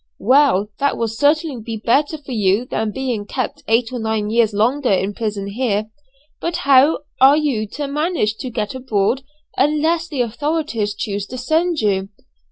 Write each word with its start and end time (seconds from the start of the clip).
"Well, 0.17 0.69
that 0.79 0.97
will 0.97 1.07
certainly 1.09 1.61
be 1.61 1.77
better 1.77 2.17
for 2.17 2.31
you 2.31 2.65
than 2.65 2.89
being 2.89 3.23
kept 3.27 3.63
eight 3.67 3.93
or 3.93 3.99
nine 3.99 4.31
years 4.31 4.51
longer 4.51 4.89
in 4.91 5.13
prison 5.13 5.45
here; 5.49 5.91
but 6.39 6.55
how 6.65 7.01
are 7.19 7.37
you 7.37 7.67
to 7.73 7.85
manage 7.85 8.37
to 8.37 8.49
get 8.49 8.73
abroad 8.73 9.21
unless 9.57 10.07
the 10.07 10.21
authorities 10.21 10.95
choose 10.95 11.27
to 11.27 11.37
send 11.37 11.81
you?" 11.81 12.09